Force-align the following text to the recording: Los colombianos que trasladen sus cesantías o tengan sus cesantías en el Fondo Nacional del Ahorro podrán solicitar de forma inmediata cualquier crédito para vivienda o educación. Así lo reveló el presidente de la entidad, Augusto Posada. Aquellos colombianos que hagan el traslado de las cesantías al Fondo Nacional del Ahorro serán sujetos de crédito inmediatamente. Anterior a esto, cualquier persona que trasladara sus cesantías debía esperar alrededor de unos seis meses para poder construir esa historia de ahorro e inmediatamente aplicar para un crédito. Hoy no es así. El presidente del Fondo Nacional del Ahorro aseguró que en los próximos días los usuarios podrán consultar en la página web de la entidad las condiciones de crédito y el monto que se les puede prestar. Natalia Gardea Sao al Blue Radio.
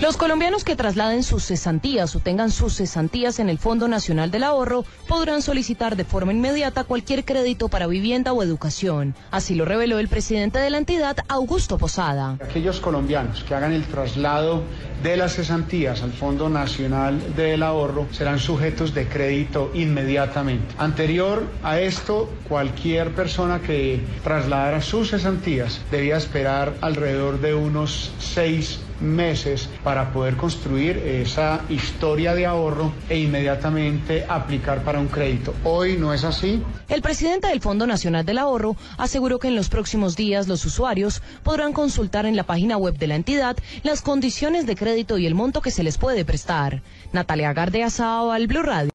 Los 0.00 0.16
colombianos 0.16 0.64
que 0.64 0.76
trasladen 0.76 1.22
sus 1.22 1.44
cesantías 1.44 2.16
o 2.16 2.20
tengan 2.20 2.50
sus 2.50 2.76
cesantías 2.76 3.38
en 3.38 3.50
el 3.50 3.58
Fondo 3.58 3.86
Nacional 3.86 4.30
del 4.30 4.44
Ahorro 4.44 4.86
podrán 5.06 5.42
solicitar 5.42 5.94
de 5.94 6.06
forma 6.06 6.32
inmediata 6.32 6.84
cualquier 6.84 7.26
crédito 7.26 7.68
para 7.68 7.86
vivienda 7.86 8.32
o 8.32 8.42
educación. 8.42 9.14
Así 9.30 9.54
lo 9.54 9.66
reveló 9.66 9.98
el 9.98 10.08
presidente 10.08 10.58
de 10.58 10.70
la 10.70 10.78
entidad, 10.78 11.18
Augusto 11.28 11.76
Posada. 11.76 12.38
Aquellos 12.42 12.80
colombianos 12.80 13.44
que 13.44 13.54
hagan 13.54 13.74
el 13.74 13.84
traslado 13.84 14.62
de 15.02 15.18
las 15.18 15.34
cesantías 15.34 16.02
al 16.02 16.12
Fondo 16.12 16.48
Nacional 16.48 17.36
del 17.36 17.62
Ahorro 17.62 18.06
serán 18.10 18.38
sujetos 18.38 18.94
de 18.94 19.06
crédito 19.06 19.70
inmediatamente. 19.74 20.74
Anterior 20.78 21.44
a 21.62 21.78
esto, 21.78 22.32
cualquier 22.48 23.14
persona 23.14 23.60
que 23.60 24.00
trasladara 24.24 24.80
sus 24.80 25.10
cesantías 25.10 25.82
debía 25.90 26.16
esperar 26.16 26.72
alrededor 26.80 27.38
de 27.42 27.54
unos 27.54 28.12
seis 28.18 28.80
meses 29.00 29.68
para 29.82 29.89
poder 30.12 30.36
construir 30.36 30.98
esa 30.98 31.60
historia 31.68 32.34
de 32.34 32.46
ahorro 32.46 32.92
e 33.08 33.18
inmediatamente 33.18 34.24
aplicar 34.28 34.82
para 34.84 35.00
un 35.00 35.08
crédito. 35.08 35.54
Hoy 35.64 35.96
no 35.96 36.14
es 36.14 36.24
así. 36.24 36.62
El 36.88 37.02
presidente 37.02 37.48
del 37.48 37.60
Fondo 37.60 37.86
Nacional 37.86 38.24
del 38.24 38.38
Ahorro 38.38 38.76
aseguró 38.98 39.38
que 39.38 39.48
en 39.48 39.56
los 39.56 39.68
próximos 39.68 40.16
días 40.16 40.48
los 40.48 40.64
usuarios 40.64 41.22
podrán 41.42 41.72
consultar 41.72 42.24
en 42.26 42.36
la 42.36 42.44
página 42.44 42.76
web 42.76 42.98
de 42.98 43.06
la 43.08 43.16
entidad 43.16 43.56
las 43.82 44.02
condiciones 44.02 44.66
de 44.66 44.76
crédito 44.76 45.18
y 45.18 45.26
el 45.26 45.34
monto 45.34 45.60
que 45.60 45.70
se 45.70 45.82
les 45.82 45.98
puede 45.98 46.24
prestar. 46.24 46.82
Natalia 47.12 47.52
Gardea 47.52 47.90
Sao 47.90 48.32
al 48.32 48.46
Blue 48.46 48.62
Radio. 48.62 48.88